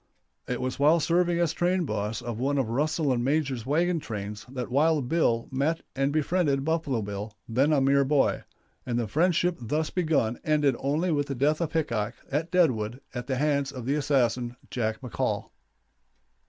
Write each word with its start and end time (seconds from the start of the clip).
It 0.47 0.59
was 0.59 0.79
while 0.79 0.99
serving 0.99 1.37
as 1.37 1.53
train 1.53 1.85
boss 1.85 2.23
of 2.23 2.39
one 2.39 2.57
of 2.57 2.69
Russell 2.71 3.15
& 3.17 3.17
Majors 3.19 3.67
wagon 3.67 3.99
trains 3.99 4.45
that 4.49 4.71
Wild 4.71 5.07
Bill 5.07 5.47
met 5.51 5.81
and 5.95 6.11
befriended 6.11 6.65
Buffalo 6.65 7.03
Bill, 7.03 7.37
then 7.47 7.71
a 7.71 7.79
mere 7.81 8.03
boy; 8.03 8.41
and 8.83 8.97
the 8.97 9.05
friendship 9.07 9.57
thus 9.61 9.91
begun 9.91 10.39
ended 10.43 10.75
only 10.79 11.11
with 11.11 11.27
the 11.27 11.35
death 11.35 11.61
of 11.61 11.73
Hickok, 11.73 12.15
at 12.31 12.49
Deadwood, 12.49 12.99
at 13.13 13.27
the 13.27 13.35
hands 13.35 13.71
of 13.71 13.85
the 13.85 13.93
assassin 13.93 14.55
Jack 14.71 15.01
McCaul. 15.01 15.51